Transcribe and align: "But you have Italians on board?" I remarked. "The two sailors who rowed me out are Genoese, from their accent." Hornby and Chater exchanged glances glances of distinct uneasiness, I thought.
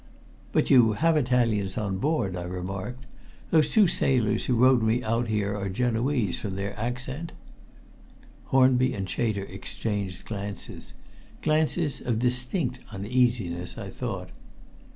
"But 0.51 0.71
you 0.71 0.93
have 0.93 1.15
Italians 1.15 1.77
on 1.77 1.99
board?" 1.99 2.35
I 2.35 2.41
remarked. 2.45 3.05
"The 3.51 3.61
two 3.61 3.85
sailors 3.87 4.45
who 4.45 4.55
rowed 4.55 4.81
me 4.81 5.03
out 5.03 5.29
are 5.31 5.69
Genoese, 5.69 6.39
from 6.39 6.55
their 6.55 6.75
accent." 6.75 7.33
Hornby 8.45 8.95
and 8.95 9.07
Chater 9.07 9.43
exchanged 9.45 10.25
glances 10.25 10.93
glances 11.43 12.01
of 12.01 12.17
distinct 12.17 12.79
uneasiness, 12.91 13.77
I 13.77 13.91
thought. 13.91 14.31